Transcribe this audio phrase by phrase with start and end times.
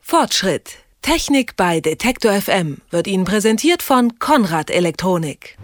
[0.00, 0.78] Fortschritt.
[1.02, 5.56] Technik bei Detektor FM wird Ihnen präsentiert von Konrad Elektronik.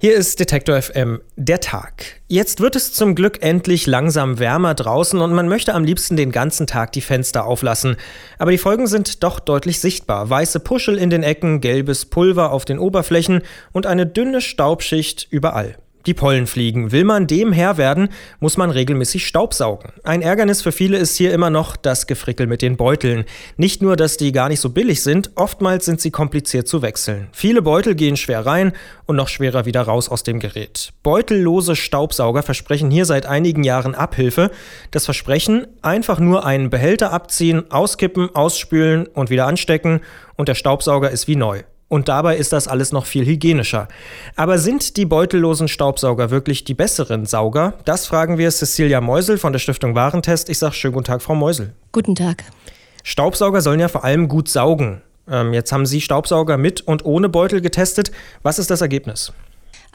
[0.00, 2.20] Hier ist Detektor FM, der Tag.
[2.28, 6.30] Jetzt wird es zum Glück endlich langsam wärmer draußen und man möchte am liebsten den
[6.30, 7.96] ganzen Tag die Fenster auflassen.
[8.38, 10.30] Aber die Folgen sind doch deutlich sichtbar.
[10.30, 13.42] Weiße Puschel in den Ecken, gelbes Pulver auf den Oberflächen
[13.72, 15.76] und eine dünne Staubschicht überall.
[16.06, 16.92] Die Pollen fliegen.
[16.92, 18.08] Will man dem Herr werden,
[18.40, 19.92] muss man regelmäßig Staubsaugen.
[20.04, 23.24] Ein Ärgernis für viele ist hier immer noch das Gefrickel mit den Beuteln.
[23.56, 27.28] Nicht nur, dass die gar nicht so billig sind, oftmals sind sie kompliziert zu wechseln.
[27.32, 28.72] Viele Beutel gehen schwer rein
[29.06, 30.92] und noch schwerer wieder raus aus dem Gerät.
[31.02, 34.50] Beutellose Staubsauger versprechen hier seit einigen Jahren Abhilfe.
[34.90, 40.00] Das Versprechen, einfach nur einen Behälter abziehen, auskippen, ausspülen und wieder anstecken
[40.36, 41.62] und der Staubsauger ist wie neu.
[41.88, 43.88] Und dabei ist das alles noch viel hygienischer.
[44.36, 47.74] Aber sind die beutellosen Staubsauger wirklich die besseren Sauger?
[47.86, 50.50] Das fragen wir Cecilia Meusel von der Stiftung Warentest.
[50.50, 51.72] Ich sage schönen guten Tag, Frau Meusel.
[51.92, 52.44] Guten Tag.
[53.04, 55.00] Staubsauger sollen ja vor allem gut saugen.
[55.30, 58.12] Ähm, jetzt haben Sie Staubsauger mit und ohne Beutel getestet.
[58.42, 59.32] Was ist das Ergebnis?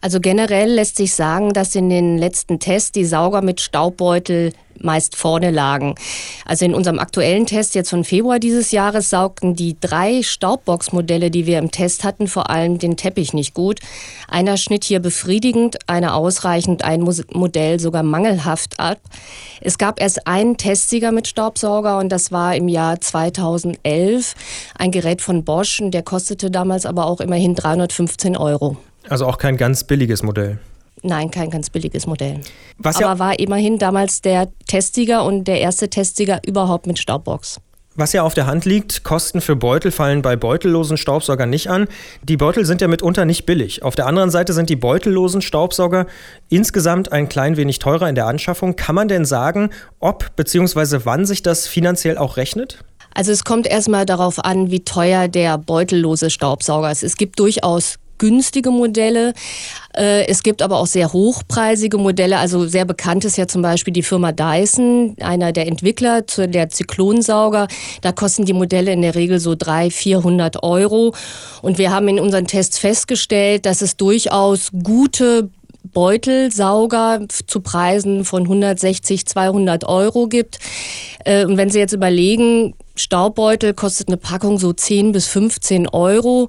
[0.04, 5.16] Also generell lässt sich sagen, dass in den letzten Tests die Sauger mit Staubbeutel meist
[5.16, 5.96] vorne lagen.
[6.44, 11.46] Also in unserem aktuellen Test jetzt von Februar dieses Jahres saugten die drei Staubbox-Modelle, die
[11.46, 13.80] wir im Test hatten, vor allem den Teppich nicht gut.
[14.28, 19.00] Einer schnitt hier befriedigend, einer ausreichend, ein Modell sogar mangelhaft ab.
[19.62, 24.36] Es gab erst einen Testsieger mit Staubsauger und das war im Jahr 2011
[24.78, 28.76] ein Gerät von Bosch und der kostete damals aber auch immerhin 315 Euro.
[29.10, 30.60] Also auch kein ganz billiges Modell.
[31.02, 32.40] Nein, kein ganz billiges Modell.
[32.78, 37.60] Was Aber ja war immerhin damals der Testsieger und der erste Testsieger überhaupt mit Staubbox.
[37.96, 41.88] Was ja auf der Hand liegt, Kosten für Beutel fallen bei beutellosen Staubsaugern nicht an.
[42.24, 43.84] Die Beutel sind ja mitunter nicht billig.
[43.84, 46.08] Auf der anderen Seite sind die beutellosen Staubsauger
[46.50, 48.76] insgesamt ein klein wenig teurer in der Anschaffung.
[48.76, 51.02] Kann man denn sagen, ob bzw.
[51.04, 52.84] wann sich das finanziell auch rechnet?
[53.14, 57.04] Also es kommt erstmal darauf an, wie teuer der beutellose Staubsauger ist.
[57.04, 59.34] Es gibt durchaus günstige Modelle.
[59.94, 62.38] Äh, es gibt aber auch sehr hochpreisige Modelle.
[62.38, 66.70] Also sehr bekannt ist ja zum Beispiel die Firma Dyson, einer der Entwickler zu der
[66.70, 67.68] Zyklonsauger.
[68.00, 71.14] Da kosten die Modelle in der Regel so 300, 400 Euro.
[71.62, 75.50] Und wir haben in unseren Tests festgestellt, dass es durchaus gute
[75.84, 80.60] Beutelsauger zu Preisen von 160, 200 Euro gibt.
[81.26, 86.48] Äh, und wenn Sie jetzt überlegen, Staubbeutel kostet eine Packung so 10 bis 15 Euro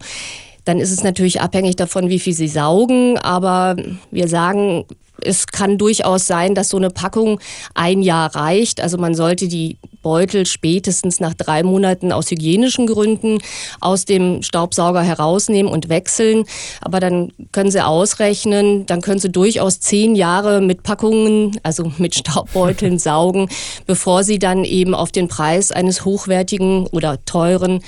[0.64, 3.18] dann ist es natürlich abhängig davon, wie viel sie saugen.
[3.18, 3.76] Aber
[4.10, 4.84] wir sagen,
[5.22, 7.40] es kann durchaus sein, dass so eine Packung
[7.74, 8.80] ein Jahr reicht.
[8.80, 13.38] Also man sollte die Beutel spätestens nach drei Monaten aus hygienischen Gründen
[13.80, 16.44] aus dem Staubsauger herausnehmen und wechseln.
[16.80, 22.14] Aber dann können Sie ausrechnen, dann können Sie durchaus zehn Jahre mit Packungen, also mit
[22.14, 23.48] Staubbeuteln saugen,
[23.86, 27.82] bevor Sie dann eben auf den Preis eines hochwertigen oder teuren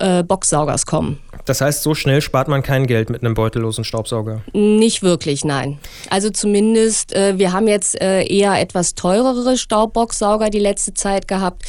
[0.00, 1.18] äh, Boxsaugers kommen.
[1.44, 4.42] Das heißt, so schnell spart man kein Geld mit einem beutellosen Staubsauger?
[4.52, 5.78] Nicht wirklich, nein.
[6.10, 11.62] Also zumindest, äh, wir haben jetzt äh, eher etwas teurere Staubboxsauger die letzte Zeit gehabt.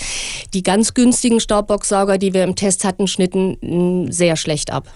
[0.53, 4.87] Die ganz günstigen Staubboxsauger, die wir im Test hatten, schnitten mh, sehr schlecht ab.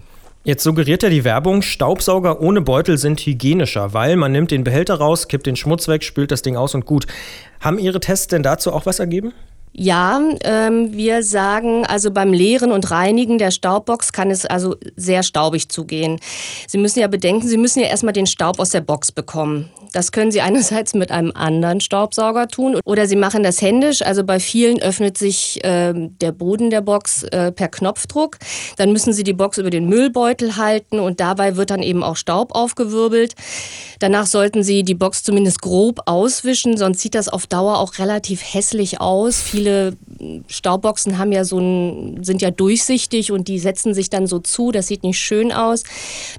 [0.46, 4.96] Jetzt suggeriert ja die Werbung, Staubsauger ohne Beutel sind hygienischer, weil man nimmt den Behälter
[4.96, 7.08] raus, kippt den Schmutz weg, spült das Ding aus und gut.
[7.60, 9.34] Haben Ihre Tests denn dazu auch was ergeben?
[9.72, 15.24] Ja, ähm, wir sagen, also beim Leeren und Reinigen der Staubbox kann es also sehr
[15.24, 16.20] staubig zugehen.
[16.68, 19.70] Sie müssen ja bedenken, Sie müssen ja erstmal den Staub aus der Box bekommen.
[19.94, 24.02] Das können Sie einerseits mit einem anderen Staubsauger tun oder Sie machen das händisch.
[24.02, 28.38] Also bei vielen öffnet sich äh, der Boden der Box äh, per Knopfdruck.
[28.78, 32.18] Dann müssen Sie die Box über den Müllbeutel halten und dabei wird dann eben auch
[32.18, 33.36] Staub aufgewirbelt.
[34.00, 38.42] Danach sollten Sie die Box zumindest grob auswischen, sonst sieht das auf Dauer auch relativ
[38.42, 39.40] hässlich aus.
[39.60, 39.92] Viele
[40.48, 44.72] Staubboxen haben ja so ein, sind ja durchsichtig und die setzen sich dann so zu.
[44.72, 45.84] Das sieht nicht schön aus.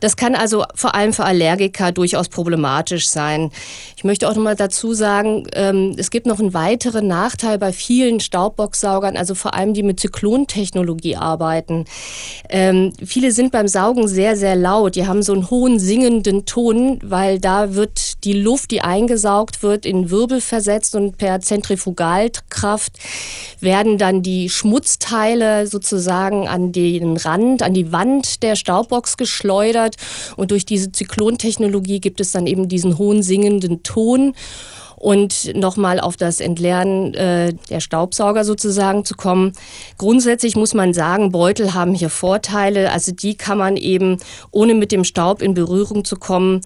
[0.01, 3.51] Das kann also vor allem für Allergiker durchaus problematisch sein.
[3.97, 7.73] Ich möchte auch noch mal dazu sagen, ähm, es gibt noch einen weiteren Nachteil bei
[7.73, 11.85] vielen Staubboxsaugern, also vor allem die mit Zyklontechnologie arbeiten.
[12.49, 14.97] Ähm, viele sind beim Saugen sehr, sehr laut.
[14.97, 19.87] Die haben so einen hohen singenden Ton, weil da wird die Luft, die eingesaugt wird,
[19.87, 22.99] in Wirbel versetzt und per Zentrifugalkraft
[23.81, 29.97] werden dann die Schmutzteile sozusagen an den Rand, an die Wand der Staubbox geschleudert
[30.37, 34.35] und durch diese Zyklontechnologie gibt es dann eben diesen hohen singenden Ton
[34.97, 39.53] und nochmal auf das Entleeren äh, der Staubsauger sozusagen zu kommen.
[39.97, 42.93] Grundsätzlich muss man sagen, Beutel haben hier Vorteile.
[42.93, 44.19] Also die kann man eben,
[44.51, 46.61] ohne mit dem Staub in Berührung zu kommen,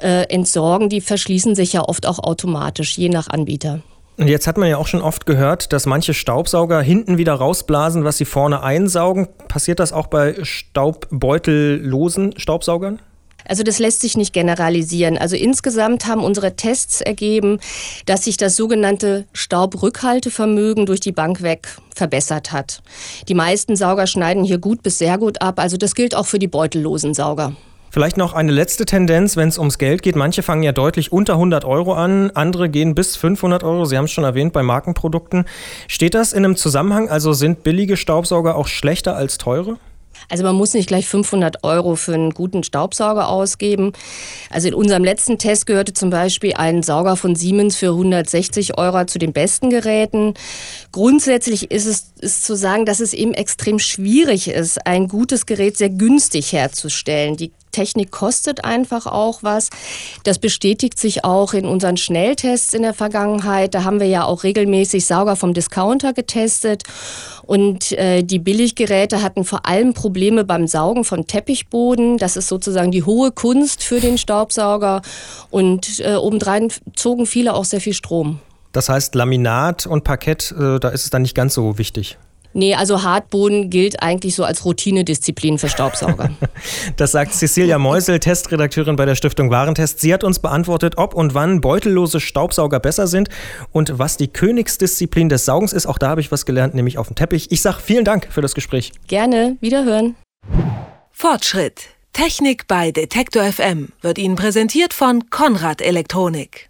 [0.00, 0.90] äh, entsorgen.
[0.90, 3.82] Die verschließen sich ja oft auch automatisch, je nach Anbieter.
[4.18, 8.04] Und jetzt hat man ja auch schon oft gehört, dass manche Staubsauger hinten wieder rausblasen,
[8.04, 9.28] was sie vorne einsaugen.
[9.48, 13.00] Passiert das auch bei staubbeutellosen Staubsaugern?
[13.44, 15.18] Also das lässt sich nicht generalisieren.
[15.18, 17.58] Also insgesamt haben unsere Tests ergeben,
[18.06, 22.82] dass sich das sogenannte Staubrückhaltevermögen durch die Bank weg verbessert hat.
[23.28, 25.58] Die meisten Sauger schneiden hier gut bis sehr gut ab.
[25.58, 27.56] Also das gilt auch für die beutellosen Sauger.
[27.92, 30.16] Vielleicht noch eine letzte Tendenz, wenn es ums Geld geht.
[30.16, 33.84] Manche fangen ja deutlich unter 100 Euro an, andere gehen bis 500 Euro.
[33.84, 35.44] Sie haben es schon erwähnt bei Markenprodukten.
[35.88, 37.10] Steht das in einem Zusammenhang?
[37.10, 39.76] Also sind billige Staubsauger auch schlechter als teure?
[40.30, 43.92] Also man muss nicht gleich 500 Euro für einen guten Staubsauger ausgeben.
[44.48, 49.04] Also in unserem letzten Test gehörte zum Beispiel ein Sauger von Siemens für 160 Euro
[49.04, 50.32] zu den besten Geräten.
[50.92, 55.76] Grundsätzlich ist es ist zu sagen, dass es eben extrem schwierig ist, ein gutes Gerät
[55.76, 57.36] sehr günstig herzustellen.
[57.36, 59.70] Die Technik kostet einfach auch was.
[60.24, 63.74] Das bestätigt sich auch in unseren Schnelltests in der Vergangenheit.
[63.74, 66.84] Da haben wir ja auch regelmäßig Sauger vom Discounter getestet.
[67.42, 72.18] Und äh, die Billiggeräte hatten vor allem Probleme beim Saugen von Teppichboden.
[72.18, 75.02] Das ist sozusagen die hohe Kunst für den Staubsauger.
[75.50, 78.38] Und äh, obendrein zogen viele auch sehr viel Strom.
[78.72, 82.18] Das heißt, Laminat und Parkett, äh, da ist es dann nicht ganz so wichtig.
[82.54, 86.30] Nee, also Hartboden gilt eigentlich so als Routinedisziplin für Staubsauger.
[86.96, 90.00] das sagt Cecilia Meusel, Testredakteurin bei der Stiftung Warentest.
[90.00, 93.28] Sie hat uns beantwortet, ob und wann beutellose Staubsauger besser sind
[93.70, 95.86] und was die Königsdisziplin des Saugens ist.
[95.86, 97.50] Auch da habe ich was gelernt, nämlich auf dem Teppich.
[97.50, 98.92] Ich sage vielen Dank für das Gespräch.
[99.06, 100.14] Gerne, wiederhören.
[101.10, 101.88] Fortschritt.
[102.12, 106.68] Technik bei Detektor FM wird Ihnen präsentiert von Konrad Elektronik.